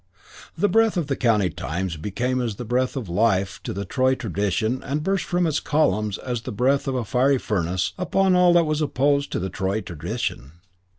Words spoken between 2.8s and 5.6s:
of life to the Tory tradition and burst from its